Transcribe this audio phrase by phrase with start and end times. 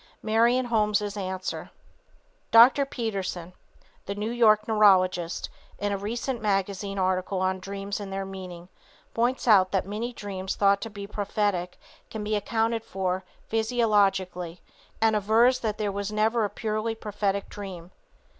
[0.23, 1.69] MARION HOLMES' ANSWER.
[2.49, 2.85] Dr.
[2.87, 3.53] Peterson,
[4.07, 8.67] the New York neurologist, in a recent magazine article on dreams and their meaning,
[9.13, 11.79] points out that many dreams thought to be prophetic
[12.09, 14.59] can be accounted for physiologically
[14.99, 17.91] and avers that there never was a purely prophetic dream.